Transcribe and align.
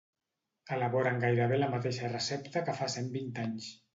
Elaboren 0.77 1.19
gairebé 1.25 1.59
la 1.59 1.69
mateixa 1.75 2.11
recepta 2.15 2.65
que 2.71 2.77
fa 2.83 2.91
cent 2.97 3.13
vint 3.19 3.29
anys. 3.47 3.71